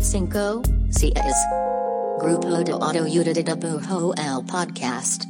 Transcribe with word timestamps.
Cinco, 0.00 0.62
seis. 0.90 1.14
Grupo 2.20 2.48
de 2.48 2.72
Autoayuda 2.72 3.32
de 3.32 3.42
Dibujo 3.42 4.14
el 4.14 4.44
podcast. 4.44 5.24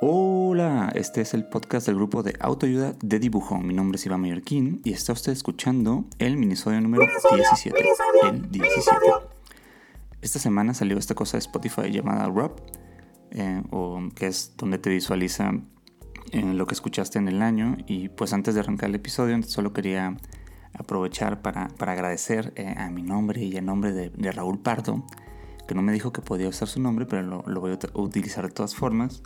Hola, 0.00 0.90
este 0.96 1.20
es 1.20 1.32
el 1.34 1.44
podcast 1.44 1.86
del 1.86 1.94
grupo 1.94 2.24
de 2.24 2.34
autoayuda 2.40 2.94
de 3.00 3.18
dibujo. 3.20 3.58
Mi 3.58 3.72
nombre 3.72 3.94
es 3.96 4.06
Iván 4.06 4.20
Mallorquín 4.22 4.80
y 4.82 4.92
está 4.92 5.12
usted 5.12 5.30
escuchando 5.30 6.04
el 6.18 6.36
minisodio 6.36 6.80
número 6.80 7.06
17. 7.32 7.78
El 8.24 8.50
17. 8.50 8.96
Esta 10.22 10.40
semana 10.40 10.74
salió 10.74 10.98
esta 10.98 11.14
cosa 11.14 11.36
de 11.36 11.38
Spotify 11.38 11.92
llamada 11.92 12.28
Rap, 12.28 12.58
eh, 13.30 13.62
o 13.70 14.00
que 14.16 14.26
es 14.26 14.54
donde 14.56 14.78
te 14.78 14.90
visualiza 14.90 15.52
eh, 16.32 16.42
lo 16.42 16.66
que 16.66 16.74
escuchaste 16.74 17.18
en 17.18 17.28
el 17.28 17.42
año. 17.42 17.76
Y 17.86 18.08
pues 18.08 18.32
antes 18.32 18.54
de 18.54 18.60
arrancar 18.60 18.88
el 18.88 18.94
episodio, 18.94 19.40
solo 19.42 19.72
quería 19.72 20.16
aprovechar 20.72 21.42
para, 21.42 21.68
agradecer 21.78 22.52
eh, 22.56 22.74
a 22.76 22.90
mi 22.90 23.02
nombre 23.02 23.42
y 23.42 23.56
a 23.56 23.60
nombre 23.60 23.92
de, 23.92 24.32
Raúl 24.32 24.58
Pardo, 24.58 25.04
que 25.68 25.74
no 25.74 25.82
me 25.82 25.92
dijo 25.92 26.12
que 26.12 26.22
podía 26.22 26.48
usar 26.48 26.68
su 26.68 26.80
nombre, 26.80 27.04
pero 27.04 27.22
lo, 27.22 27.60
voy 27.60 27.72
a 27.72 27.78
utilizar 27.98 28.46
de 28.46 28.52
todas 28.52 28.74
formas. 28.74 29.22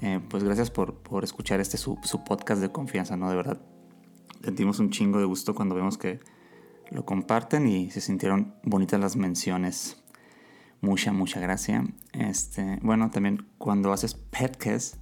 Eh, 0.00 0.20
pues 0.30 0.42
gracias 0.42 0.70
por, 0.70 0.96
escuchar 1.22 1.60
este 1.60 1.76
su, 1.76 1.98
podcast 2.26 2.62
de 2.62 2.72
confianza, 2.72 3.16
¿no? 3.16 3.28
De 3.28 3.36
verdad, 3.36 3.60
sentimos 4.42 4.78
un 4.78 4.90
chingo 4.90 5.18
de 5.18 5.26
gusto 5.26 5.54
cuando 5.54 5.74
vemos 5.74 5.98
que 5.98 6.20
lo 6.90 7.04
comparten 7.04 7.68
y 7.68 7.90
se 7.90 8.00
sintieron 8.00 8.54
bonitas 8.62 8.98
las 8.98 9.16
menciones. 9.16 10.02
Mucha, 10.80 11.12
mucha 11.12 11.38
gracia. 11.38 11.84
Este, 12.14 12.78
bueno, 12.80 13.10
también 13.10 13.46
cuando 13.58 13.92
haces 13.92 14.14
podcast, 14.14 14.96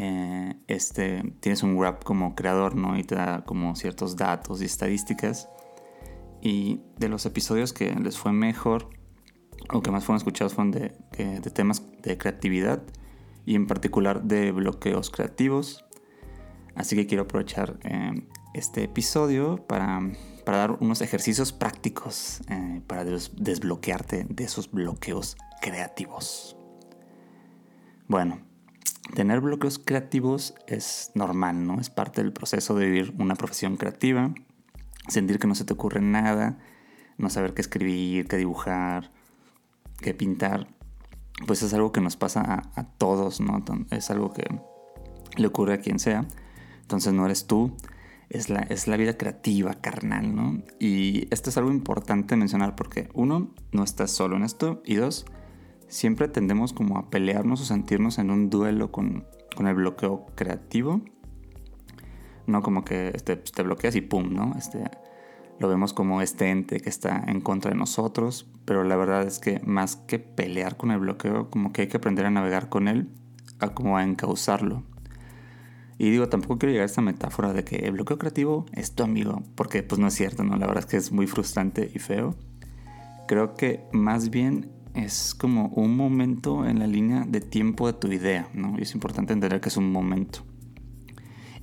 eh, 0.00 0.54
este, 0.68 1.34
tienes 1.40 1.64
un 1.64 1.76
wrap 1.76 2.04
como 2.04 2.36
creador, 2.36 2.76
¿no? 2.76 2.96
Y 2.96 3.02
te 3.02 3.16
da 3.16 3.44
como 3.44 3.74
ciertos 3.74 4.16
datos 4.16 4.62
y 4.62 4.64
estadísticas. 4.64 5.48
Y 6.40 6.82
de 6.98 7.08
los 7.08 7.26
episodios 7.26 7.72
que 7.72 7.92
les 7.96 8.16
fue 8.16 8.30
mejor 8.30 8.90
o 9.70 9.82
que 9.82 9.90
más 9.90 10.04
fueron 10.04 10.18
escuchados 10.18 10.54
fueron 10.54 10.70
de, 10.70 10.92
de 11.18 11.50
temas 11.50 11.82
de 12.00 12.16
creatividad 12.16 12.80
y 13.44 13.56
en 13.56 13.66
particular 13.66 14.22
de 14.22 14.52
bloqueos 14.52 15.10
creativos. 15.10 15.84
Así 16.76 16.94
que 16.94 17.08
quiero 17.08 17.24
aprovechar 17.24 17.76
eh, 17.82 18.24
este 18.54 18.84
episodio 18.84 19.66
para, 19.66 20.00
para, 20.44 20.58
dar 20.58 20.72
unos 20.78 21.00
ejercicios 21.00 21.52
prácticos 21.52 22.40
eh, 22.48 22.82
para 22.86 23.04
desbloquearte 23.04 24.26
de 24.28 24.44
esos 24.44 24.70
bloqueos 24.70 25.36
creativos. 25.60 26.56
Bueno, 28.06 28.47
Tener 29.14 29.40
bloqueos 29.40 29.78
creativos 29.78 30.54
es 30.66 31.10
normal, 31.14 31.66
¿no? 31.66 31.80
Es 31.80 31.90
parte 31.90 32.22
del 32.22 32.32
proceso 32.32 32.74
de 32.74 32.86
vivir 32.86 33.14
una 33.18 33.34
profesión 33.34 33.76
creativa. 33.76 34.32
Sentir 35.08 35.38
que 35.38 35.46
no 35.46 35.54
se 35.54 35.64
te 35.64 35.72
ocurre 35.72 36.00
nada, 36.00 36.58
no 37.16 37.30
saber 37.30 37.54
qué 37.54 37.62
escribir, 37.62 38.28
qué 38.28 38.36
dibujar, 38.36 39.10
qué 40.00 40.14
pintar. 40.14 40.68
Pues 41.46 41.62
es 41.62 41.72
algo 41.72 41.92
que 41.92 42.00
nos 42.00 42.16
pasa 42.16 42.70
a, 42.74 42.84
todos, 42.84 43.40
¿no? 43.40 43.64
Es 43.90 44.10
algo 44.10 44.32
que 44.32 44.44
le 45.36 45.46
ocurre 45.46 45.74
a 45.74 45.80
quien 45.80 45.98
sea. 45.98 46.26
Entonces 46.82 47.12
no 47.12 47.24
eres 47.24 47.46
tú, 47.46 47.76
es 48.28 48.50
la, 48.50 48.60
es 48.60 48.88
la 48.88 48.96
vida 48.96 49.16
creativa, 49.16 49.74
carnal, 49.74 50.34
¿no? 50.34 50.62
Y 50.78 51.32
esto 51.32 51.50
es 51.50 51.56
algo 51.56 51.70
importante 51.70 52.36
mencionar 52.36 52.76
porque 52.76 53.08
uno, 53.14 53.54
no 53.72 53.84
estás 53.84 54.10
solo 54.10 54.36
en 54.36 54.42
esto 54.42 54.82
y 54.84 54.96
dos, 54.96 55.26
siempre 55.88 56.28
tendemos 56.28 56.72
como 56.72 56.98
a 56.98 57.10
pelearnos 57.10 57.60
o 57.60 57.64
sentirnos 57.64 58.18
en 58.18 58.30
un 58.30 58.50
duelo 58.50 58.92
con, 58.92 59.26
el 59.58 59.74
bloqueo 59.74 60.26
creativo. 60.36 61.00
No 62.46 62.62
como 62.62 62.84
que 62.84 63.08
este, 63.14 63.36
te 63.36 63.62
bloqueas 63.62 63.96
y 63.96 64.00
pum, 64.00 64.32
¿no? 64.32 64.54
Este, 64.56 64.84
lo 65.58 65.68
vemos 65.68 65.92
como 65.92 66.22
este 66.22 66.50
ente 66.50 66.80
que 66.80 66.88
está 66.88 67.24
en 67.26 67.40
contra 67.40 67.72
de 67.72 67.76
nosotros, 67.76 68.46
pero 68.64 68.84
la 68.84 68.96
verdad 68.96 69.24
es 69.24 69.38
que 69.40 69.60
más 69.64 69.96
que 69.96 70.18
pelear 70.18 70.76
con 70.76 70.92
el 70.92 71.00
bloqueo, 71.00 71.50
como 71.50 71.72
que 71.72 71.82
hay 71.82 71.88
que 71.88 71.96
aprender 71.96 72.26
a 72.26 72.30
navegar 72.30 72.68
con 72.68 72.86
él, 72.86 73.08
a 73.58 73.70
como 73.70 73.96
a 73.96 74.04
encauzarlo. 74.04 74.84
Y 75.98 76.10
digo, 76.10 76.28
tampoco 76.28 76.58
quiero 76.58 76.72
llegar 76.72 76.84
a 76.84 76.86
esta 76.86 77.02
metáfora 77.02 77.52
de 77.52 77.64
que 77.64 77.76
el 77.76 77.92
bloqueo 77.92 78.18
creativo 78.18 78.66
es 78.72 78.92
tu 78.92 79.02
amigo, 79.02 79.42
porque 79.56 79.82
pues 79.82 79.98
no 79.98 80.06
es 80.06 80.14
cierto, 80.14 80.44
¿no? 80.44 80.56
La 80.56 80.68
verdad 80.68 80.84
es 80.84 80.90
que 80.90 80.96
es 80.96 81.10
muy 81.10 81.26
frustrante 81.26 81.90
y 81.92 81.98
feo. 81.98 82.36
Creo 83.26 83.54
que 83.54 83.84
más 83.92 84.30
bien 84.30 84.70
es 84.94 85.34
como 85.34 85.68
un 85.68 85.96
momento 85.96 86.66
en 86.66 86.78
la 86.78 86.86
línea 86.86 87.24
de 87.26 87.40
tiempo 87.40 87.86
de 87.86 87.92
tu 87.92 88.08
idea, 88.08 88.48
¿no? 88.54 88.78
Y 88.78 88.82
es 88.82 88.94
importante 88.94 89.32
entender 89.32 89.60
que 89.60 89.68
es 89.68 89.76
un 89.76 89.92
momento. 89.92 90.44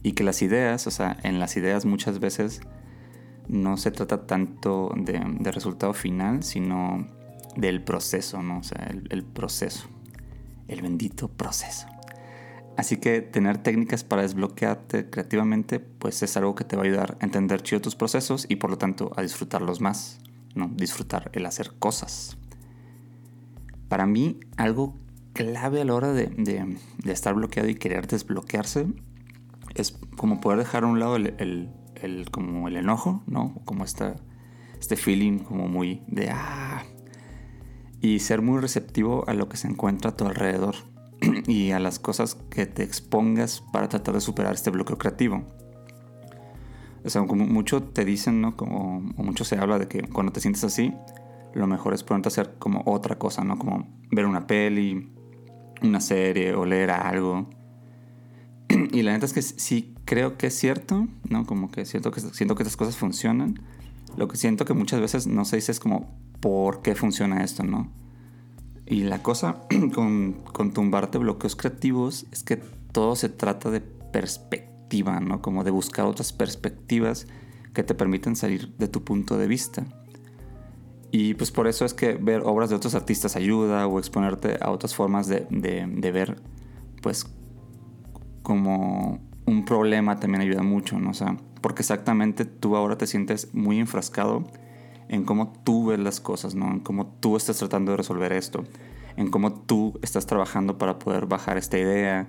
Y 0.04 0.14
que 0.14 0.24
las 0.24 0.42
ideas, 0.42 0.88
o 0.88 0.92
sea, 0.92 1.18
en 1.24 1.40
las 1.40 1.58
ideas 1.58 1.86
muchas 1.86 2.20
veces 2.20 2.62
no 3.48 3.78
se 3.78 3.92
trata 3.92 4.26
tanto 4.26 4.94
de, 4.96 5.52
resultado 5.52 5.94
final, 5.94 6.44
sino 6.44 7.08
del 7.56 7.84
proceso, 7.84 8.42
¿no? 8.42 8.60
O 8.60 8.64
sea, 8.64 8.88
el, 8.90 9.08
el 9.10 9.24
proceso. 9.24 9.88
El 10.68 10.82
bendito 10.82 11.28
proceso. 11.28 11.88
Así 12.78 12.98
que 12.98 13.22
tener 13.22 13.60
técnicas 13.60 14.04
para 14.04 14.24
desbloquearte 14.24 15.10
creativamente, 15.10 15.80
pues 15.80 16.22
es 16.24 16.36
algo 16.36 16.56
que 16.56 16.66
te 16.66 16.76
va 16.76 16.84
a 16.84 16.86
ayudar 16.86 17.18
a 17.22 17.26
entender 17.26 17.62
chido 17.62 17.82
tus 17.82 17.96
procesos 17.96 18.46
y 18.50 18.58
por 18.58 18.70
lo 18.70 18.78
tanto 18.78 19.12
a 19.16 19.22
disfrutarlos 19.22 19.80
más, 19.80 20.20
¿no? 20.56 20.70
Disfrutar 20.76 21.32
el 21.34 21.46
hacer 21.46 21.72
cosas 21.80 22.38
para 23.88 24.06
mí 24.06 24.40
algo 24.58 24.98
clave 25.34 25.82
a 25.82 25.86
la 25.86 25.94
hora 25.94 26.14
de, 26.14 26.78
estar 27.06 27.34
bloqueado 27.34 27.70
y 27.70 27.76
querer 27.76 28.08
desbloquearse 28.08 28.88
es 29.76 29.98
como 30.16 30.40
poder 30.40 30.60
dejar 30.60 30.84
a 30.84 30.88
un 30.88 31.00
lado 31.00 31.18
el, 31.18 31.70
como 32.32 32.68
el 32.68 32.78
enojo, 32.78 33.24
¿no? 33.28 33.56
Como 33.66 33.84
esta, 33.84 34.16
este 34.80 34.96
feeling 34.96 35.40
como 35.40 35.68
muy 35.68 36.04
de 36.08 36.30
ah. 36.32 36.84
Y 38.02 38.20
ser 38.20 38.42
muy 38.42 38.62
receptivo 38.62 39.28
a 39.28 39.34
lo 39.34 39.50
que 39.50 39.58
se 39.58 39.68
encuentra 39.68 40.12
a 40.12 40.16
tu 40.16 40.26
alrededor 40.26 40.76
y 41.48 41.72
a 41.72 41.80
las 41.80 42.00
cosas 42.00 42.36
que 42.36 42.66
te 42.66 42.84
expongas 42.84 43.62
para 43.74 43.90
tratar 43.90 44.14
de 44.14 44.22
superar 44.22 44.54
este 44.54 44.70
bloqueo 44.70 44.98
creativo. 44.98 45.44
O 47.04 47.10
sea, 47.10 47.26
como 47.28 47.46
mucho 47.46 47.84
te 47.84 48.04
dicen, 48.04 48.42
¿no? 48.42 48.56
Como, 48.56 49.00
mucho 49.00 49.44
se 49.44 49.58
habla 49.58 49.78
de 49.78 49.88
que 49.88 50.02
cuando 50.04 50.32
te 50.32 50.42
sientes 50.42 50.64
así, 50.64 50.94
lo 51.56 51.68
mejor 51.68 51.94
es 51.94 52.06
a 52.10 52.16
hacer 52.16 52.56
como 52.60 52.84
otra 52.86 53.18
cosa, 53.18 53.44
¿no? 53.44 53.58
Como 53.58 53.88
ver 54.12 54.26
una 54.26 54.46
peli, 54.46 55.10
una 55.82 56.02
serie 56.02 56.54
o 56.54 56.66
leer 56.66 56.92
algo. 56.92 57.50
y 58.70 59.02
la 59.02 59.14
neta 59.14 59.26
es 59.26 59.34
que 59.34 59.42
sí 59.42 59.96
creo 60.06 60.38
que 60.38 60.48
es 60.48 60.56
cierto, 60.56 61.08
¿no? 61.30 61.46
Como 61.46 61.72
que 61.72 61.86
siento 61.86 62.12
que, 62.12 62.20
siento 62.20 62.56
que 62.56 62.64
estas 62.64 62.78
cosas 62.78 62.98
funcionan. 62.98 63.60
Lo 64.18 64.28
que 64.28 64.38
siento 64.38 64.66
que 64.66 64.74
muchas 64.74 65.00
veces 65.00 65.28
no 65.28 65.46
se 65.46 65.56
dice 65.56 65.72
es 65.72 65.80
como, 65.80 66.20
¿por 66.42 66.82
qué 66.82 66.94
funciona 66.94 67.44
esto, 67.44 67.64
no? 67.64 67.90
Y 68.86 69.04
la 69.04 69.24
cosa 69.24 69.62
con, 69.94 70.34
con 70.52 70.72
tumbarte 70.72 71.18
bloqueos 71.18 71.56
creativos 71.56 72.26
es 72.32 72.44
que 72.44 72.58
todo 72.92 73.16
se 73.16 73.30
trata 73.30 73.72
de 73.72 73.82
perspectiva, 73.82 75.22
¿no? 75.22 75.42
Como 75.42 75.64
de 75.64 75.72
buscar 75.72 76.06
otras 76.06 76.34
perspectivas 76.34 77.28
que 77.74 77.84
te 77.84 77.96
permiten 77.96 78.36
salir 78.36 78.76
de 78.78 78.88
tu 78.88 79.04
punto 79.04 79.38
de 79.38 79.48
vista. 79.48 79.86
Y 81.18 81.34
pues 81.36 81.50
por 81.50 81.66
eso 81.66 81.86
es 81.86 81.94
que 81.94 82.16
ver 82.16 82.42
obras 82.44 82.70
de 82.70 82.76
otros 82.76 82.94
artistas 82.94 83.38
ayuda 83.38 83.88
o 83.88 84.00
exponerte 84.00 84.58
a 84.60 84.70
otras 84.70 84.94
formas 84.94 85.30
de, 85.30 86.12
ver, 86.12 86.42
pues 87.02 87.26
como 88.44 89.22
un 89.46 89.64
problema 89.64 90.20
también 90.20 90.42
ayuda 90.42 90.62
mucho, 90.62 91.00
¿no? 91.00 91.12
O 91.12 91.38
porque 91.62 91.84
exactamente 91.84 92.44
tú 92.44 92.76
ahora 92.76 92.98
te 92.98 93.08
sientes 93.08 93.54
muy 93.54 93.80
enfrascado 93.80 94.44
en 95.08 95.24
cómo 95.24 95.54
tú 95.64 95.86
ves 95.86 96.00
las 96.00 96.20
cosas, 96.20 96.54
¿no? 96.54 96.70
En 96.70 96.82
cómo 96.82 97.08
tú 97.22 97.38
estás 97.38 97.60
tratando 97.60 97.92
de 97.92 97.98
resolver 97.98 98.34
esto, 98.34 98.66
en 99.16 99.32
cómo 99.32 99.54
tú 99.54 99.98
estás 100.02 100.26
trabajando 100.26 100.78
para 100.78 101.00
poder 101.00 101.28
bajar 101.28 101.58
esta 101.58 101.78
idea, 101.78 102.28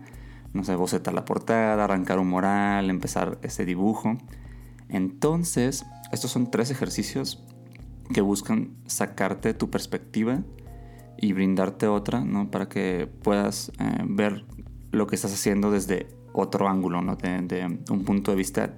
no 0.52 0.62
sé, 0.62 0.76
bocetar 0.76 1.12
la 1.12 1.24
portada, 1.24 1.82
arrancar 1.82 2.20
un 2.20 2.28
moral, 2.28 2.88
empezar 2.88 3.40
ese 3.42 3.64
dibujo. 3.64 4.16
Entonces, 4.88 5.84
estos 6.12 6.30
son 6.30 6.52
tres 6.52 6.70
ejercicios 6.70 7.42
que 8.12 8.20
buscan 8.20 8.76
sacarte 8.86 9.54
tu 9.54 9.70
perspectiva 9.70 10.42
y 11.18 11.32
brindarte 11.32 11.86
otra, 11.86 12.20
¿no? 12.20 12.50
Para 12.50 12.68
que 12.68 13.08
puedas 13.22 13.72
eh, 13.78 14.04
ver 14.04 14.44
lo 14.92 15.06
que 15.06 15.16
estás 15.16 15.32
haciendo 15.32 15.70
desde 15.70 16.08
otro 16.32 16.68
ángulo, 16.68 17.02
¿no? 17.02 17.16
De, 17.16 17.80
un 17.90 18.04
punto 18.04 18.30
de 18.30 18.36
vista 18.36 18.74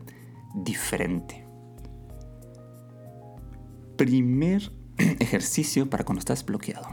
diferente. 0.55 1.45
Primer 3.97 4.73
ejercicio 4.97 5.91
para 5.91 6.05
cuando 6.05 6.21
estás 6.21 6.45
bloqueado. 6.45 6.87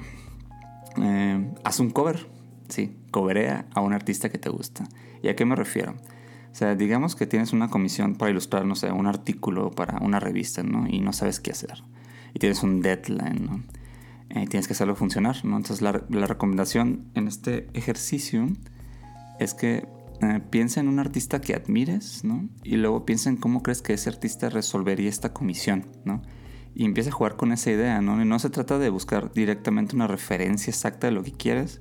Eh, 0.98 1.54
haz 1.64 1.80
un 1.80 1.92
cover, 1.92 2.28
sí, 2.70 2.98
coverea 3.12 3.68
a 3.74 3.81
un 3.81 3.94
artista 3.94 4.30
que 4.30 4.38
te 4.38 4.50
gusta. 4.50 4.88
¿Y 5.22 5.28
a 5.28 5.36
qué 5.36 5.46
me 5.46 5.56
refiero? 5.56 5.96
O 6.56 6.58
sea, 6.58 6.74
digamos 6.74 7.16
que 7.16 7.28
tienes 7.28 7.52
una 7.52 7.70
comisión 7.70 8.16
para 8.16 8.31
ilustrar, 8.31 8.66
no 8.66 8.76
sé, 8.76 8.92
un 8.92 9.08
artículo 9.08 9.72
para 9.72 10.00
una 10.00 10.20
revista, 10.20 10.64
¿no? 10.64 10.88
Y 10.88 11.02
no 11.02 11.12
sabes 11.12 11.40
qué 11.40 11.52
hacer. 11.52 11.84
Y 12.36 12.40
tienes 12.40 12.62
un 12.64 12.82
deadline, 12.82 13.46
¿no? 13.46 13.64
Eh, 14.30 14.46
tienes 14.48 14.68
que 14.68 14.74
hacerlo 14.74 14.96
funcionar, 14.96 15.46
¿no? 15.46 15.56
Entonces 15.56 15.82
la, 15.82 15.94
recomendación 16.28 17.06
en 17.14 17.30
este 17.30 17.70
ejercicio 17.74 18.48
es 19.40 19.54
que 19.54 19.88
eh, 20.22 20.42
piensa 20.50 20.82
en 20.82 20.90
un 20.90 21.00
artista 21.00 21.40
que 21.40 21.56
admires, 21.56 22.26
¿no? 22.26 22.50
Y 22.62 22.76
luego 22.76 23.06
piensa 23.06 23.30
en 23.30 23.38
cómo 23.38 23.64
crees 23.64 23.82
que 23.82 23.94
ese 23.94 24.10
artista 24.10 24.50
resolvería 24.50 25.08
esta 25.08 25.32
comisión, 25.32 25.88
¿no? 26.04 26.22
Y 26.74 26.84
empieza 26.84 27.10
a 27.10 27.14
jugar 27.14 27.38
con 27.38 27.54
esa 27.54 27.72
idea, 27.72 28.02
¿no? 28.02 28.22
Y 28.22 28.26
no 28.26 28.38
se 28.40 28.50
trata 28.50 28.78
de 28.78 28.90
buscar 28.90 29.31
directamente 29.31 29.96
una 29.96 30.08
referencia 30.08 30.72
exacta 30.72 31.08
de 31.08 31.14
lo 31.14 31.24
que 31.24 31.31
quieres, 31.31 31.80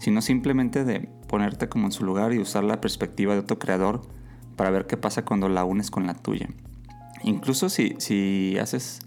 sino 0.00 0.20
simplemente 0.20 0.84
de 0.84 1.08
ponerte 1.28 1.68
como 1.68 1.86
en 1.86 1.92
su 1.92 2.04
lugar 2.04 2.32
y 2.32 2.40
usar 2.40 2.64
la 2.64 2.80
perspectiva 2.80 3.34
de 3.34 3.40
otro 3.40 3.60
creador 3.60 4.02
para 4.56 4.70
ver 4.70 4.88
qué 4.88 4.96
pasa 4.96 5.24
cuando 5.24 5.48
la 5.48 5.64
unes 5.64 5.92
con 5.92 6.08
la 6.08 6.14
tuya. 6.14 6.48
Incluso 7.22 7.68
si, 7.68 7.94
si 7.98 8.58
haces 8.58 9.00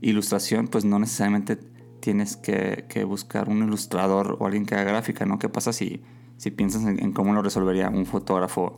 ilustración, 0.00 0.68
pues 0.68 0.84
no 0.84 0.98
necesariamente 0.98 1.58
tienes 2.00 2.36
que, 2.36 3.04
buscar 3.06 3.48
un 3.48 3.62
ilustrador 3.62 4.36
o 4.38 4.46
alguien 4.46 4.66
que 4.66 4.74
haga 4.74 4.84
gráfica, 4.84 5.24
¿no? 5.24 5.38
¿Qué 5.38 5.48
pasa 5.48 5.72
si, 5.72 6.02
si 6.36 6.50
piensas 6.50 6.84
en, 6.84 7.12
cómo 7.12 7.32
lo 7.32 7.42
resolvería 7.42 7.88
un 7.88 8.04
fotógrafo 8.04 8.74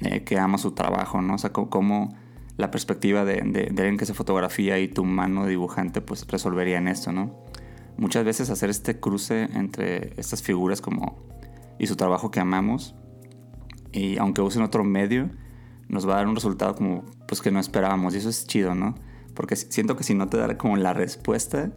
eh, 0.00 0.22
que 0.22 0.38
ama 0.38 0.56
su 0.56 0.72
trabajo, 0.72 1.20
¿no? 1.20 1.34
O 1.34 1.38
sea, 1.38 1.52
cómo 1.52 2.14
la 2.56 2.70
perspectiva 2.70 3.24
de, 3.24 3.40
de, 3.42 3.68
alguien 3.68 3.96
que 3.96 4.06
se 4.06 4.14
fotografía 4.14 4.78
y 4.78 4.86
tu 4.86 5.04
mano 5.04 5.46
dibujante 5.46 6.00
pues 6.00 6.26
resolverían 6.28 6.86
esto, 6.86 7.10
¿no? 7.10 7.42
Muchas 7.96 8.24
veces 8.24 8.50
hacer 8.50 8.70
este 8.70 9.00
cruce 9.00 9.48
entre 9.54 10.14
estas 10.16 10.42
figuras 10.42 10.80
como 10.80 11.18
y 11.78 11.86
su 11.86 11.96
trabajo 11.96 12.30
que 12.30 12.38
amamos 12.38 12.94
y 13.92 14.18
aunque 14.18 14.42
usen 14.42 14.62
otro 14.62 14.84
medio 14.84 15.30
nos 15.88 16.08
va 16.08 16.12
a 16.12 16.16
dar 16.18 16.28
un 16.28 16.36
resultado 16.36 16.74
como 16.76 17.04
pues 17.26 17.40
que 17.40 17.50
no 17.50 17.58
esperábamos 17.58 18.14
y 18.14 18.18
eso 18.18 18.28
es 18.28 18.46
chido, 18.46 18.74
¿no? 18.74 18.94
Porque 19.40 19.56
siento 19.56 19.96
que 19.96 20.04
si 20.04 20.12
no 20.12 20.28
te 20.28 20.36
da 20.36 20.58
como 20.58 20.76
la 20.76 20.92
respuesta, 20.92 21.72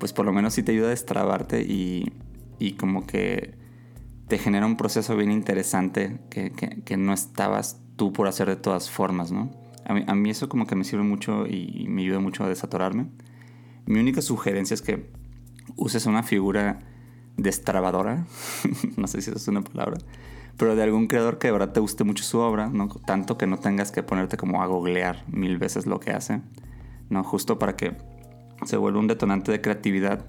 pues 0.00 0.12
por 0.12 0.26
lo 0.26 0.32
menos 0.32 0.54
sí 0.54 0.64
te 0.64 0.72
ayuda 0.72 0.88
a 0.88 0.90
destrabarte 0.90 1.60
y, 1.62 2.10
como 2.80 3.06
que 3.06 3.54
te 4.26 4.38
genera 4.38 4.66
un 4.66 4.76
proceso 4.76 5.16
bien 5.16 5.30
interesante 5.30 6.18
que, 6.30 6.96
no 6.96 7.12
estabas 7.12 7.80
tú 7.94 8.12
por 8.12 8.26
hacer 8.26 8.48
de 8.48 8.56
todas 8.56 8.90
formas, 8.90 9.30
¿no? 9.30 9.52
A 9.84 9.94
mí, 9.94 10.02
a 10.04 10.16
mí, 10.16 10.30
eso 10.30 10.48
como 10.48 10.66
que 10.66 10.74
me 10.74 10.82
sirve 10.82 11.04
mucho 11.04 11.46
y 11.46 11.86
me 11.88 12.02
ayuda 12.02 12.18
mucho 12.18 12.42
a 12.42 12.48
desatorarme. 12.48 13.06
Mi 13.84 14.00
única 14.00 14.20
sugerencia 14.20 14.74
es 14.74 14.82
que 14.82 15.08
uses 15.76 16.06
una 16.06 16.24
figura 16.24 16.80
destrabadora, 17.36 18.26
no 18.96 19.06
sé 19.06 19.22
si 19.22 19.30
eso 19.30 19.38
es 19.38 19.46
una 19.46 19.62
palabra, 19.62 19.98
pero 20.56 20.74
de 20.74 20.82
algún 20.82 21.06
creador 21.06 21.38
que 21.38 21.46
de 21.46 21.52
verdad 21.52 21.72
te 21.72 21.78
guste 21.78 22.02
mucho 22.02 22.24
su 22.24 22.40
obra, 22.40 22.68
¿no? 22.68 22.88
tanto 22.88 23.38
que 23.38 23.46
no 23.46 23.58
tengas 23.58 23.92
que 23.92 24.02
ponerte 24.02 24.36
como 24.36 24.60
a 24.60 24.66
googlear 24.66 25.22
mil 25.28 25.56
veces 25.56 25.86
lo 25.86 26.00
que 26.00 26.10
hace, 26.10 26.40
¿no? 27.08 27.24
justo 27.24 27.58
para 27.58 27.76
que 27.76 27.96
se 28.64 28.76
vuelva 28.76 29.00
un 29.00 29.06
detonante 29.06 29.52
de 29.52 29.60
creatividad 29.60 30.26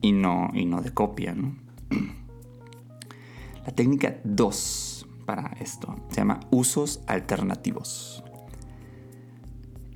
y 0.00 0.12
no, 0.12 0.50
y 0.52 0.66
no 0.66 0.82
de 0.82 0.92
copia. 0.92 1.34
La 3.66 3.74
técnica 3.74 4.20
2 4.24 5.08
para 5.24 5.56
esto 5.60 5.96
se 6.10 6.16
llama 6.16 6.40
usos 6.50 7.02
alternativos. 7.06 8.22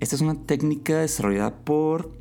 Esta 0.01 0.17
es 0.17 0.23
una 0.23 0.47
técnica 0.47 0.99
desarrollada 0.99 1.65
por 1.65 2.19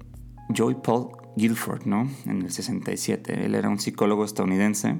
Joy 0.49 0.77
Paul 0.83 1.09
Guilford, 1.35 1.85
¿no? 1.85 2.09
En 2.25 2.41
el 2.41 2.51
67. 2.51 3.45
Él 3.45 3.55
era 3.55 3.69
un 3.69 3.79
psicólogo 3.79 4.25
estadounidense 4.25 4.99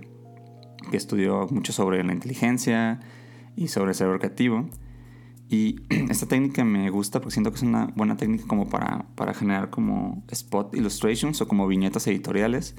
que 0.92 0.98
estudió 0.98 1.48
mucho 1.50 1.74
sobre 1.74 2.04
la 2.04 2.14
inteligencia 2.14 3.00
y 3.56 3.70
sobre 3.70 3.90
el 3.90 3.96
cerebro 3.96 4.20
creativo. 4.20 4.70
Y 5.50 5.82
esta 6.10 6.28
técnica 6.28 6.64
me 6.64 6.90
gusta 6.90 7.20
porque 7.20 7.34
siento 7.34 7.52
que 7.52 7.58
es 7.58 7.64
una 7.64 7.88
buena 7.96 8.18
técnica 8.18 8.46
como 8.48 8.70
para, 8.70 9.06
para 9.16 9.34
generar 9.34 9.70
como 9.70 10.24
spot 10.30 10.76
illustrations 10.76 11.42
o 11.42 11.48
como 11.48 11.68
viñetas 11.68 12.08
editoriales. 12.08 12.76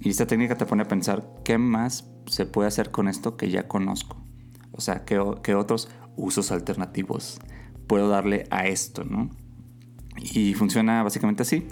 Y 0.00 0.10
esta 0.10 0.26
técnica 0.26 0.56
te 0.56 0.66
pone 0.66 0.82
a 0.82 0.88
pensar 0.88 1.28
qué 1.44 1.58
más 1.58 2.10
se 2.26 2.46
puede 2.46 2.68
hacer 2.68 2.90
con 2.90 3.08
esto 3.08 3.36
que 3.36 3.50
ya 3.50 3.68
conozco. 3.68 4.16
O 4.72 4.80
sea, 4.80 5.04
qué, 5.04 5.22
qué 5.42 5.54
otros 5.54 5.90
usos 6.16 6.52
alternativos 6.52 7.38
puedo 7.86 8.08
darle 8.08 8.44
a 8.50 8.66
esto, 8.66 9.04
¿no? 9.04 9.30
Y 10.16 10.54
funciona 10.54 11.02
básicamente 11.02 11.42
así 11.42 11.66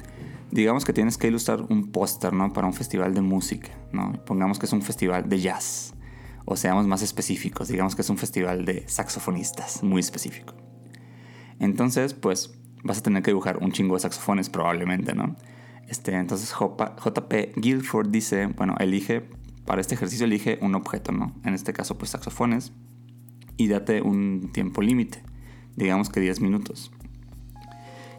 digamos 0.51 0.85
que 0.85 0.93
tienes 0.93 1.19
que 1.19 1.29
ilustrar 1.29 1.63
un 1.69 1.91
póster, 1.93 2.33
¿no? 2.33 2.53
Para 2.53 2.67
un 2.67 2.75
festival 2.75 3.15
de 3.15 3.21
música, 3.21 3.71
¿no? 3.93 4.13
Pongamos 4.25 4.59
que 4.59 4.67
es 4.67 4.73
un 4.73 4.83
festival 4.83 5.29
de 5.29 5.41
jazz. 5.41 5.95
O 6.51 6.57
seamos 6.57 6.87
más 6.87 7.03
específicos, 7.03 7.69
digamos 7.69 7.95
que 7.95 8.01
es 8.01 8.09
un 8.09 8.17
festival 8.17 8.65
de 8.65 8.89
saxofonistas, 8.89 9.83
muy 9.83 10.01
específico. 10.01 10.55
Entonces, 11.59 12.15
pues 12.15 12.59
vas 12.83 12.99
a 12.99 13.03
tener 13.03 13.23
que 13.23 13.33
dibujar 13.33 13.59
un 13.59 13.71
chingo 13.71 13.97
de 13.97 14.01
saxofones 14.01 14.49
probablemente, 14.49 15.15
¿no? 15.15 15.37
Este, 15.89 16.15
entonces 16.15 16.55
JP 16.59 17.35
Guilford 17.57 18.09
dice, 18.09 18.47
bueno, 18.47 18.77
elige, 18.81 19.29
para 19.67 19.83
este 19.83 19.95
ejercicio 19.95 20.25
elige 20.25 20.59
un 20.63 20.75
objeto, 20.75 21.13
¿no? 21.13 21.35
En 21.45 21.53
este 21.53 21.75
caso, 21.75 21.99
pues 21.99 22.13
saxofones. 22.13 22.73
Y 23.59 23.69
date 23.69 24.01
un 24.01 24.49
tiempo 24.51 24.81
límite, 24.81 25.23
digamos 25.77 26.09
que 26.09 26.21
10 26.21 26.41
minutos. 26.41 26.91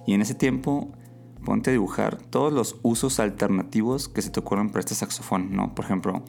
Y 0.05 0.13
en 0.13 0.21
ese 0.21 0.35
tiempo 0.35 0.93
ponte 1.43 1.71
a 1.71 1.73
dibujar 1.73 2.17
todos 2.17 2.53
los 2.53 2.79
usos 2.83 3.19
alternativos 3.19 4.07
que 4.07 4.21
se 4.21 4.29
te 4.29 4.39
ocurran 4.39 4.69
para 4.69 4.81
este 4.81 4.93
saxofón, 4.93 5.55
¿no? 5.55 5.73
Por 5.73 5.85
ejemplo, 5.85 6.23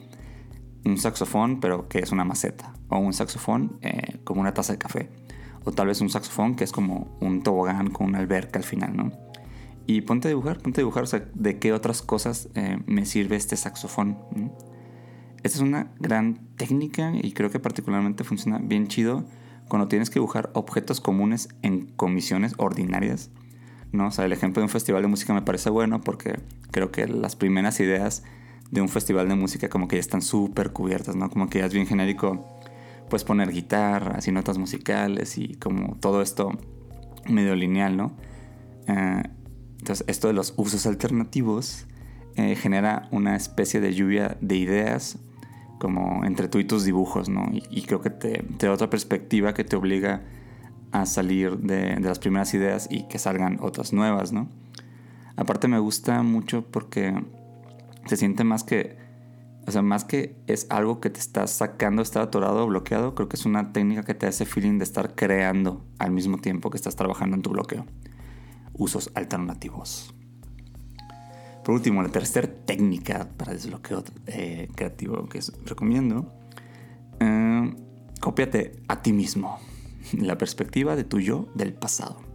un 0.85 0.97
saxofón 0.97 1.59
pero 1.59 1.87
que 1.87 1.99
es 1.99 2.11
una 2.11 2.23
maceta, 2.23 2.73
o 2.89 2.97
un 2.97 3.13
saxofón 3.13 3.77
eh, 3.81 4.19
como 4.23 4.41
una 4.41 4.53
taza 4.53 4.73
de 4.73 4.79
café, 4.79 5.09
o 5.63 5.71
tal 5.71 5.87
vez 5.87 6.01
un 6.01 6.09
saxofón 6.09 6.55
que 6.55 6.63
es 6.63 6.71
como 6.71 7.17
un 7.19 7.43
tobogán 7.43 7.89
con 7.89 8.07
una 8.07 8.19
alberca 8.19 8.59
al 8.59 8.65
final, 8.65 8.95
¿no? 8.95 9.11
Y 9.87 10.01
ponte 10.01 10.27
a 10.27 10.29
dibujar, 10.29 10.59
ponte 10.59 10.79
a 10.79 10.83
dibujar, 10.83 11.03
o 11.03 11.07
sea, 11.07 11.25
de 11.33 11.59
qué 11.59 11.73
otras 11.73 12.01
cosas 12.01 12.49
eh, 12.55 12.79
me 12.85 13.05
sirve 13.05 13.35
este 13.35 13.57
saxofón. 13.57 14.17
Esta 15.43 15.57
es 15.57 15.61
una 15.61 15.91
gran 15.99 16.39
técnica 16.55 17.11
y 17.15 17.33
creo 17.33 17.49
que 17.49 17.59
particularmente 17.59 18.23
funciona 18.23 18.59
bien 18.59 18.87
chido 18.87 19.25
cuando 19.67 19.87
tienes 19.87 20.09
que 20.09 20.15
dibujar 20.15 20.51
objetos 20.53 21.01
comunes 21.01 21.49
en 21.63 21.87
comisiones 21.87 22.53
ordinarias 22.57 23.31
¿no? 23.91 24.07
O 24.07 24.11
sea, 24.11 24.25
el 24.25 24.33
ejemplo 24.33 24.61
de 24.61 24.65
un 24.65 24.69
festival 24.69 25.01
de 25.01 25.07
música 25.07 25.33
me 25.33 25.41
parece 25.41 25.69
bueno 25.69 26.01
porque 26.01 26.39
creo 26.71 26.91
que 26.91 27.07
las 27.07 27.35
primeras 27.35 27.79
ideas 27.79 28.23
de 28.71 28.81
un 28.81 28.89
festival 28.89 29.27
de 29.27 29.35
música 29.35 29.69
como 29.69 29.87
que 29.87 29.97
ya 29.97 29.99
están 29.99 30.21
súper 30.21 30.71
cubiertas, 30.71 31.15
¿no? 31.15 31.29
Como 31.29 31.49
que 31.49 31.59
ya 31.59 31.65
es 31.65 31.73
bien 31.73 31.85
genérico, 31.85 32.45
pues 33.09 33.23
poner 33.23 33.51
guitarras 33.51 34.27
y 34.27 34.31
notas 34.31 34.57
musicales 34.57 35.37
y 35.37 35.55
como 35.55 35.95
todo 35.97 36.21
esto 36.21 36.51
medio 37.29 37.55
lineal, 37.55 37.97
¿no? 37.97 38.15
Eh, 38.87 39.23
entonces, 39.79 40.05
esto 40.07 40.27
de 40.27 40.33
los 40.33 40.53
usos 40.57 40.85
alternativos 40.85 41.87
eh, 42.35 42.55
genera 42.55 43.07
una 43.11 43.35
especie 43.35 43.81
de 43.81 43.93
lluvia 43.93 44.37
de 44.39 44.55
ideas 44.55 45.19
como 45.79 46.23
entre 46.23 46.47
tú 46.47 46.59
y 46.59 46.63
tus 46.63 46.85
dibujos, 46.85 47.27
¿no? 47.27 47.49
Y, 47.51 47.81
creo 47.81 48.01
que 48.01 48.11
te, 48.11 48.43
te 48.57 48.67
da 48.67 48.73
otra 48.73 48.89
perspectiva 48.89 49.53
que 49.53 49.63
te 49.63 49.75
obliga 49.75 50.21
a 50.91 51.05
salir 51.05 51.57
de, 51.57 51.99
las 51.99 52.19
primeras 52.19 52.53
ideas 52.53 52.87
y 52.89 53.03
que 53.03 53.17
salgan 53.17 53.57
otras 53.61 53.91
nuevas, 53.91 54.31
¿no? 54.31 54.47
Aparte 55.35 55.67
me 55.67 55.79
gusta 55.79 56.21
mucho 56.23 56.63
porque 56.69 57.23
se 58.05 58.17
siente 58.17 58.43
más 58.43 58.63
que, 58.63 58.97
o 59.67 59.71
sea, 59.71 59.81
más 59.81 60.03
que 60.03 60.35
es 60.47 60.67
algo 60.69 60.99
que 60.99 61.09
te 61.09 61.19
está 61.19 61.47
sacando, 61.47 62.01
estar 62.01 62.23
atorado 62.23 62.63
o 62.63 62.67
bloqueado, 62.67 63.15
creo 63.15 63.29
que 63.29 63.35
es 63.35 63.45
una 63.45 63.73
técnica 63.73 64.03
que 64.03 64.13
te 64.13 64.27
hace 64.27 64.45
feeling 64.45 64.77
de 64.77 64.83
estar 64.83 65.15
creando 65.15 65.85
al 65.99 66.11
mismo 66.11 66.37
tiempo 66.37 66.69
que 66.69 66.77
estás 66.77 66.95
trabajando 66.95 67.35
en 67.35 67.41
tu 67.41 67.51
bloqueo. 67.51 67.85
Usos 68.73 69.11
alternativos. 69.15 70.13
Por 71.63 71.75
último, 71.75 72.01
la 72.01 72.09
tercera 72.09 72.47
técnica 72.65 73.29
para 73.37 73.53
desbloqueo 73.53 74.03
eh, 74.25 74.67
creativo 74.75 75.27
que 75.29 75.39
recomiendo, 75.65 76.33
eh, 77.19 77.75
cópiate 78.19 78.81
a 78.87 79.01
ti 79.01 79.13
mismo. 79.13 79.59
la 80.17 80.37
perspectiva 80.37 80.95
de 80.95 81.03
tu 81.03 81.19
yo 81.19 81.47
del 81.55 81.73
pasado. 81.73 82.30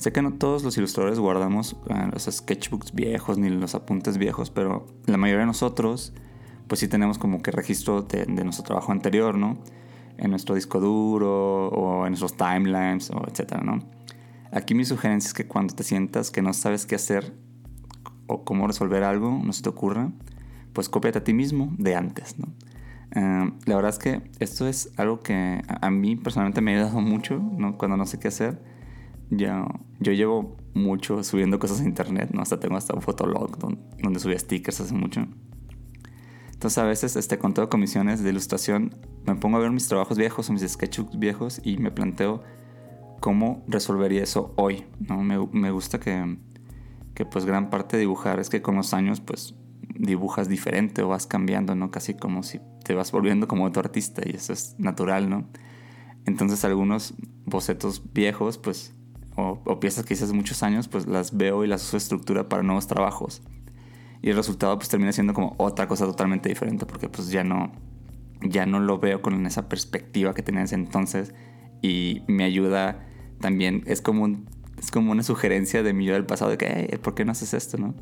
Sé 0.00 0.12
que 0.12 0.22
no 0.22 0.32
todos 0.32 0.64
los 0.64 0.78
ilustradores 0.78 1.18
guardamos 1.18 1.76
eh, 1.90 2.08
los 2.10 2.24
sketchbooks 2.24 2.94
viejos 2.94 3.36
ni 3.36 3.50
los 3.50 3.74
apuntes 3.74 4.16
viejos, 4.16 4.48
pero 4.48 4.86
la 5.04 5.18
mayoría 5.18 5.40
de 5.40 5.46
nosotros, 5.48 6.14
pues 6.68 6.80
sí 6.80 6.88
tenemos 6.88 7.18
como 7.18 7.42
que 7.42 7.50
registro 7.50 8.00
de, 8.00 8.24
de 8.24 8.44
nuestro 8.44 8.64
trabajo 8.64 8.92
anterior, 8.92 9.36
¿no? 9.36 9.58
En 10.16 10.30
nuestro 10.30 10.54
disco 10.54 10.80
duro 10.80 11.68
o 11.68 12.06
en 12.06 12.12
nuestros 12.12 12.34
timelines 12.34 13.10
o 13.10 13.22
etcétera, 13.28 13.60
¿no? 13.62 13.78
Aquí 14.50 14.74
mi 14.74 14.86
sugerencia 14.86 15.28
es 15.28 15.34
que 15.34 15.46
cuando 15.46 15.74
te 15.74 15.82
sientas 15.82 16.30
que 16.30 16.40
no 16.40 16.54
sabes 16.54 16.86
qué 16.86 16.94
hacer 16.94 17.34
o 18.26 18.42
cómo 18.42 18.66
resolver 18.66 19.04
algo, 19.04 19.38
no 19.44 19.52
se 19.52 19.62
te 19.62 19.68
ocurra, 19.68 20.12
pues 20.72 20.88
cópiate 20.88 21.18
a 21.18 21.24
ti 21.24 21.34
mismo 21.34 21.74
de 21.76 21.94
antes, 21.94 22.38
¿no? 22.38 22.46
Eh, 23.14 23.52
la 23.66 23.76
verdad 23.76 23.90
es 23.90 23.98
que 23.98 24.22
esto 24.38 24.66
es 24.66 24.94
algo 24.96 25.20
que 25.20 25.60
a 25.68 25.90
mí 25.90 26.16
personalmente 26.16 26.62
me 26.62 26.72
ha 26.72 26.84
ayudado 26.84 27.02
mucho, 27.02 27.38
¿no? 27.38 27.76
Cuando 27.76 27.98
no 27.98 28.06
sé 28.06 28.18
qué 28.18 28.28
hacer. 28.28 28.69
Yo, 29.30 29.66
yo 30.00 30.12
llevo 30.12 30.56
mucho 30.74 31.22
subiendo 31.22 31.58
cosas 31.58 31.80
a 31.80 31.84
internet, 31.84 32.30
¿no? 32.32 32.42
Hasta 32.42 32.58
tengo 32.58 32.76
hasta 32.76 32.94
un 32.94 33.02
fotolog 33.02 33.58
donde, 33.58 33.80
donde 34.02 34.20
subía 34.20 34.38
stickers 34.38 34.80
hace 34.80 34.94
mucho. 34.94 35.26
Entonces 36.52 36.78
a 36.78 36.84
veces 36.84 37.16
este, 37.16 37.38
con 37.38 37.54
todo 37.54 37.68
comisiones 37.68 38.22
de 38.22 38.30
ilustración 38.30 38.94
me 39.26 39.34
pongo 39.36 39.56
a 39.56 39.60
ver 39.60 39.70
mis 39.70 39.88
trabajos 39.88 40.18
viejos 40.18 40.50
o 40.50 40.52
mis 40.52 40.62
sketchbooks 40.62 41.18
viejos 41.18 41.60
y 41.64 41.78
me 41.78 41.90
planteo 41.90 42.42
cómo 43.20 43.64
resolvería 43.66 44.22
eso 44.22 44.52
hoy, 44.56 44.84
¿no? 44.98 45.22
Me, 45.22 45.38
me 45.52 45.70
gusta 45.70 46.00
que, 46.00 46.38
que 47.14 47.24
pues 47.24 47.44
gran 47.44 47.70
parte 47.70 47.96
de 47.96 48.02
dibujar 48.02 48.40
es 48.40 48.50
que 48.50 48.62
con 48.62 48.76
los 48.76 48.92
años 48.92 49.20
pues 49.20 49.54
dibujas 49.94 50.48
diferente 50.48 51.02
o 51.02 51.08
vas 51.08 51.26
cambiando, 51.26 51.74
¿no? 51.74 51.90
Casi 51.90 52.14
como 52.14 52.42
si 52.42 52.60
te 52.84 52.94
vas 52.94 53.12
volviendo 53.12 53.46
como 53.46 53.64
otro 53.64 53.80
artista 53.80 54.22
y 54.24 54.36
eso 54.36 54.52
es 54.52 54.74
natural, 54.78 55.28
¿no? 55.30 55.48
Entonces 56.26 56.64
algunos 56.64 57.14
bocetos 57.44 58.12
viejos, 58.12 58.58
pues, 58.58 58.94
o, 59.40 59.62
o 59.64 59.80
piezas 59.80 60.04
que 60.04 60.14
hice 60.14 60.24
hace 60.24 60.32
muchos 60.32 60.62
años, 60.62 60.88
pues 60.88 61.06
las 61.06 61.36
veo 61.36 61.64
y 61.64 61.66
las 61.66 61.82
uso 61.82 61.92
de 61.92 61.98
estructura 61.98 62.48
para 62.48 62.62
nuevos 62.62 62.86
trabajos. 62.86 63.42
Y 64.22 64.30
el 64.30 64.36
resultado 64.36 64.76
pues 64.76 64.88
termina 64.88 65.12
siendo 65.12 65.32
como 65.32 65.54
otra 65.58 65.88
cosa 65.88 66.04
totalmente 66.04 66.48
diferente 66.48 66.86
porque 66.86 67.08
pues 67.08 67.30
ya 67.30 67.42
no, 67.42 67.72
ya 68.42 68.66
no 68.66 68.80
lo 68.80 68.98
veo 68.98 69.22
con 69.22 69.46
esa 69.46 69.68
perspectiva 69.68 70.34
que 70.34 70.42
tenía 70.42 70.60
en 70.60 70.64
ese 70.66 70.74
entonces 70.74 71.34
y 71.82 72.22
me 72.26 72.44
ayuda 72.44 73.06
también, 73.40 73.82
es 73.86 74.02
como, 74.02 74.24
un, 74.24 74.46
es 74.78 74.90
como 74.90 75.12
una 75.12 75.22
sugerencia 75.22 75.82
de 75.82 75.92
mi 75.94 76.04
yo 76.04 76.14
del 76.14 76.26
pasado 76.26 76.50
de 76.50 76.58
que, 76.58 76.88
hey, 76.90 76.98
¿por 77.02 77.14
qué 77.14 77.24
no 77.24 77.32
haces 77.32 77.54
esto, 77.54 77.78
no? 77.78 77.94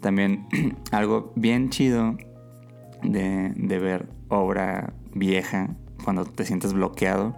También 0.00 0.46
algo 0.90 1.32
bien 1.36 1.70
chido 1.70 2.16
de, 3.02 3.52
de, 3.54 3.78
ver 3.78 4.08
obra 4.28 4.94
vieja 5.14 5.76
cuando 6.04 6.24
te 6.24 6.44
sientes 6.44 6.72
bloqueado 6.72 7.36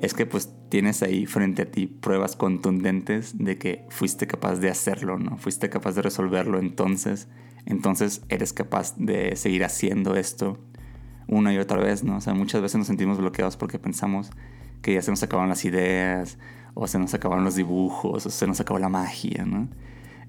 es 0.00 0.14
que 0.14 0.26
pues 0.26 0.52
tienes 0.68 1.02
ahí 1.02 1.26
frente 1.26 1.62
a 1.62 1.70
ti 1.70 1.86
pruebas 1.86 2.36
contundentes 2.36 3.36
de 3.38 3.58
que 3.58 3.86
fuiste 3.90 4.26
capaz 4.26 4.56
de 4.56 4.70
hacerlo, 4.70 5.18
¿no? 5.18 5.36
Fuiste 5.38 5.68
capaz 5.70 5.94
de 5.94 6.02
resolverlo 6.02 6.58
entonces, 6.58 7.28
entonces 7.66 8.22
eres 8.28 8.52
capaz 8.52 8.96
de 8.96 9.36
seguir 9.36 9.64
haciendo 9.64 10.14
esto 10.16 10.58
una 11.26 11.52
y 11.52 11.58
otra 11.58 11.78
vez, 11.78 12.04
¿no? 12.04 12.16
O 12.16 12.20
sea, 12.20 12.34
muchas 12.34 12.62
veces 12.62 12.78
nos 12.78 12.86
sentimos 12.86 13.18
bloqueados 13.18 13.56
porque 13.56 13.78
pensamos 13.78 14.30
que 14.82 14.94
ya 14.94 15.02
se 15.02 15.10
nos 15.10 15.22
acabaron 15.22 15.50
las 15.50 15.64
ideas, 15.64 16.38
o 16.74 16.86
se 16.86 16.98
nos 16.98 17.12
acabaron 17.14 17.44
los 17.44 17.56
dibujos, 17.56 18.24
o 18.24 18.30
se 18.30 18.46
nos 18.46 18.60
acabó 18.60 18.78
la 18.78 18.88
magia, 18.88 19.44
¿no? 19.44 19.68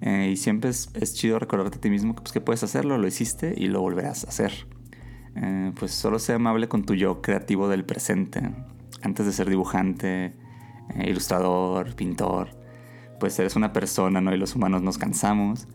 Eh, 0.01 0.29
y 0.31 0.37
siempre 0.37 0.69
es, 0.69 1.13
chido 1.13 1.39
recordarte 1.39 1.77
a 1.77 1.81
ti 1.81 1.89
mismo 1.89 2.15
que, 2.15 2.21
pues, 2.21 2.31
que 2.31 2.41
puedes 2.41 2.63
hacerlo, 2.63 2.97
lo 2.97 3.07
hiciste 3.07 3.53
y 3.55 3.67
lo 3.67 3.81
volverás 3.81 4.25
a 4.25 4.29
hacer. 4.29 4.67
Eh, 5.35 5.71
pues 5.77 5.91
solo 5.91 6.19
sé 6.19 6.33
amable 6.33 6.67
con 6.67 6.85
tu 6.85 6.95
yo 6.95 7.21
creativo 7.21 7.69
del 7.69 7.85
presente. 7.85 8.41
Antes 9.01 9.25
de 9.25 9.31
ser 9.31 9.49
dibujante, 9.49 10.33
eh, 10.95 11.09
ilustrador, 11.09 11.95
pintor, 11.95 12.49
pues 13.19 13.37
eres 13.39 13.55
una 13.55 13.73
persona, 13.73 14.21
¿no? 14.21 14.33
Y 14.33 14.37
los 14.37 14.55
humanos 14.55 14.81
nos 14.81 14.97
cansamos. 14.97 15.67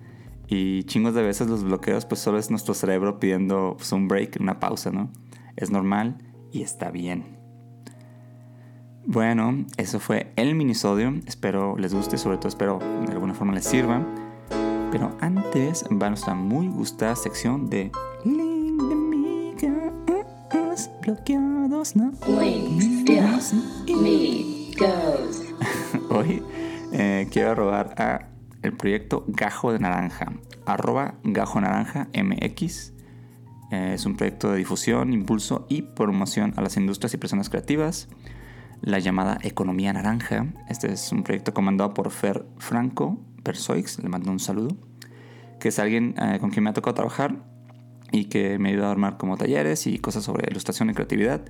Y 0.46 0.84
chingos 0.84 1.14
de 1.14 1.22
veces 1.22 1.48
los 1.48 1.64
bloqueos, 1.64 2.04
pues 2.04 2.20
solo 2.20 2.38
es 2.38 2.50
nuestro 2.50 2.74
cerebro 2.74 3.18
pidiendo 3.18 3.74
pues, 3.76 3.92
un 3.92 4.08
break, 4.08 4.38
una 4.40 4.60
pausa, 4.60 4.90
¿no? 4.90 5.10
Es 5.56 5.70
normal 5.70 6.18
y 6.52 6.62
está 6.62 6.90
bien. 6.90 7.38
Bueno, 9.06 9.66
eso 9.76 10.00
fue 10.00 10.32
el 10.36 10.54
minisodio. 10.54 11.14
Espero 11.26 11.76
les 11.76 11.94
guste, 11.94 12.16
sobre 12.16 12.38
todo 12.38 12.48
espero 12.48 12.78
de 13.06 13.12
alguna 13.12 13.34
forma 13.34 13.52
les 13.52 13.64
sirva. 13.64 14.02
Pero 14.90 15.16
antes 15.20 15.84
va 15.90 16.08
nuestra 16.08 16.34
muy 16.34 16.68
gustada 16.68 17.16
sección 17.16 17.68
de 17.68 17.90
Hoy 26.08 26.42
eh, 26.92 27.28
quiero 27.30 27.54
robar 27.54 27.94
a 27.98 28.28
el 28.62 28.72
proyecto 28.72 29.22
Gajo 29.28 29.72
de 29.72 29.80
Naranja, 29.80 30.32
arroba 30.64 31.16
Gajo 31.22 31.60
Naranja 31.60 32.08
MX. 32.14 32.94
Eh, 33.70 33.92
es 33.94 34.06
un 34.06 34.16
proyecto 34.16 34.52
de 34.52 34.56
difusión, 34.56 35.12
impulso 35.12 35.66
y 35.68 35.82
promoción 35.82 36.54
a 36.56 36.62
las 36.62 36.78
industrias 36.78 37.12
y 37.12 37.18
personas 37.18 37.50
creativas 37.50 38.08
la 38.80 38.98
llamada 38.98 39.38
Economía 39.42 39.92
Naranja. 39.92 40.46
Este 40.70 40.90
es 40.90 41.12
un 41.12 41.22
proyecto 41.22 41.52
comandado 41.52 41.92
por 41.92 42.10
Fer 42.10 42.46
Franco 42.56 43.18
Persoix, 43.42 43.98
le 44.02 44.08
mando 44.08 44.30
un 44.30 44.40
saludo, 44.40 44.74
que 45.60 45.68
es 45.68 45.78
alguien 45.78 46.14
eh, 46.18 46.38
con 46.40 46.50
quien 46.50 46.64
me 46.64 46.70
ha 46.70 46.72
tocado 46.72 46.94
trabajar 46.94 47.53
y 48.14 48.26
que 48.26 48.58
me 48.58 48.70
ayuda 48.70 48.88
a 48.88 48.90
armar 48.92 49.16
como 49.16 49.36
talleres 49.36 49.86
y 49.86 49.98
cosas 49.98 50.24
sobre 50.24 50.48
ilustración 50.50 50.88
y 50.90 50.94
creatividad. 50.94 51.44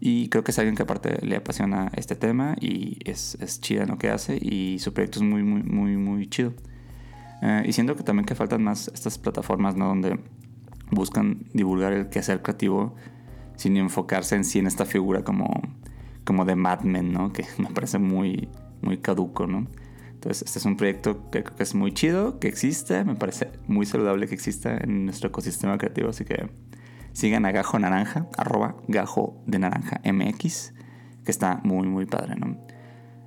Y 0.00 0.28
creo 0.28 0.44
que 0.44 0.52
es 0.52 0.58
alguien 0.58 0.76
que 0.76 0.82
aparte 0.82 1.24
le 1.26 1.36
apasiona 1.36 1.90
este 1.96 2.14
tema 2.14 2.56
y 2.60 2.98
es, 3.04 3.36
es 3.40 3.60
chida 3.60 3.82
en 3.82 3.88
lo 3.88 3.98
que 3.98 4.10
hace 4.10 4.38
y 4.40 4.78
su 4.78 4.92
proyecto 4.92 5.18
es 5.18 5.24
muy, 5.24 5.42
muy, 5.42 5.62
muy, 5.62 5.96
muy 5.96 6.28
chido. 6.28 6.52
Eh, 7.42 7.64
y 7.66 7.72
siento 7.72 7.96
que 7.96 8.02
también 8.02 8.26
que 8.26 8.34
faltan 8.34 8.62
más 8.62 8.88
estas 8.94 9.18
plataformas 9.18 9.76
¿no? 9.76 9.88
donde 9.88 10.20
buscan 10.90 11.46
divulgar 11.52 11.92
el 11.92 12.08
quehacer 12.08 12.42
creativo 12.42 12.94
sin 13.56 13.76
enfocarse 13.76 14.36
en 14.36 14.44
sí 14.44 14.58
en 14.58 14.66
esta 14.66 14.84
figura 14.84 15.24
como 15.24 15.50
como 16.24 16.44
de 16.44 16.56
Mad 16.56 16.80
Men, 16.82 17.12
¿no? 17.12 17.32
Que 17.32 17.44
me 17.58 17.70
parece 17.70 17.98
muy, 17.98 18.48
muy 18.82 18.98
caduco, 18.98 19.46
¿no? 19.46 19.66
Entonces, 20.24 20.46
este 20.46 20.58
es 20.58 20.64
un 20.64 20.78
proyecto 20.78 21.30
que 21.30 21.44
creo 21.44 21.54
que 21.54 21.62
es 21.62 21.74
muy 21.74 21.92
chido, 21.92 22.38
que 22.38 22.48
existe, 22.48 23.04
me 23.04 23.14
parece 23.14 23.50
muy 23.66 23.84
saludable 23.84 24.26
que 24.26 24.34
exista 24.34 24.74
en 24.74 25.04
nuestro 25.04 25.28
ecosistema 25.28 25.76
creativo, 25.76 26.08
así 26.08 26.24
que 26.24 26.48
sigan 27.12 27.44
a 27.44 27.52
Gajo 27.52 27.78
Naranja, 27.78 28.26
arroba 28.38 28.74
Gajo 28.88 29.42
de 29.46 29.58
Naranja 29.58 30.00
MX, 30.02 30.72
que 31.26 31.30
está 31.30 31.60
muy, 31.62 31.86
muy 31.88 32.06
padre, 32.06 32.36
¿no? 32.36 32.56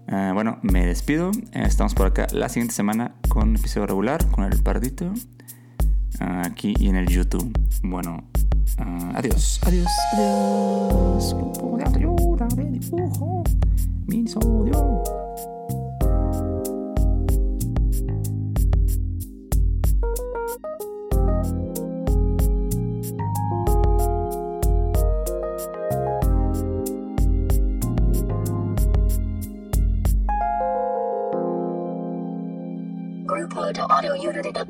Uh, 0.08 0.34
bueno, 0.34 0.58
me 0.63 0.88
despido. 0.88 1.30
Uh, 1.30 1.60
estamos 1.68 1.94
por 1.94 2.08
acá 2.08 2.25
la 2.32 2.50
siguiente 2.50 2.74
semana 2.74 3.13
con 3.30 3.50
un 3.50 3.58
episodio 3.58 3.86
regular, 3.86 4.25
con 4.32 4.46
el 4.46 4.63
pardito, 4.63 5.06
uh, 5.06 6.48
aquí 6.48 6.74
y 6.80 6.89
en 6.89 6.96
el 6.96 7.08
YouTube. 7.10 7.56
Bueno, 7.84 8.24
adiós, 9.13 9.62
adiós, 9.68 9.88
adiós. 10.13 11.36
Grupo 11.36 11.77
de 11.77 11.84
ayuda 11.84 12.48
de 12.56 12.72
dibujo. 12.72 13.44
Grupo 14.08 15.17